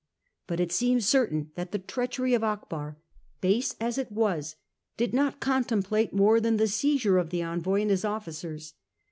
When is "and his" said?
7.81-8.03